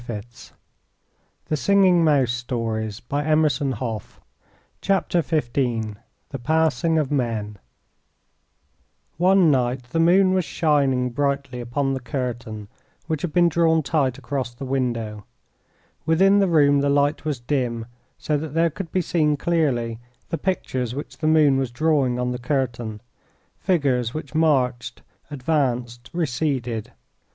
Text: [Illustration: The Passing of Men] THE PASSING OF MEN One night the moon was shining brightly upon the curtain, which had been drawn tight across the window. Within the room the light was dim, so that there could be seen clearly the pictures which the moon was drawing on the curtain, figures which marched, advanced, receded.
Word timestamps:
[Illustration: 0.01 0.57
The 1.45 1.49
Passing 1.49 1.73
of 1.85 1.93
Men] 1.93 2.25
THE 2.25 2.69
PASSING 6.39 6.97
OF 6.97 7.11
MEN 7.11 7.59
One 9.17 9.51
night 9.51 9.83
the 9.83 9.99
moon 9.99 10.33
was 10.33 10.43
shining 10.43 11.11
brightly 11.11 11.61
upon 11.61 11.93
the 11.93 11.99
curtain, 11.99 12.67
which 13.05 13.21
had 13.21 13.31
been 13.31 13.47
drawn 13.47 13.83
tight 13.83 14.17
across 14.17 14.55
the 14.55 14.65
window. 14.65 15.25
Within 16.07 16.39
the 16.39 16.47
room 16.49 16.81
the 16.81 16.89
light 16.89 17.23
was 17.23 17.39
dim, 17.39 17.85
so 18.17 18.37
that 18.37 18.55
there 18.55 18.71
could 18.71 18.91
be 18.91 19.01
seen 19.01 19.37
clearly 19.37 19.99
the 20.29 20.39
pictures 20.39 20.95
which 20.95 21.19
the 21.19 21.27
moon 21.27 21.57
was 21.57 21.69
drawing 21.69 22.17
on 22.17 22.31
the 22.31 22.39
curtain, 22.39 23.01
figures 23.59 24.15
which 24.15 24.33
marched, 24.33 25.03
advanced, 25.29 26.09
receded. 26.11 26.91